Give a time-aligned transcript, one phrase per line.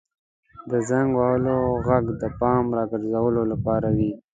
[0.69, 4.11] •د زنګ وهلو ږغ د پام راګرځولو لپاره وي.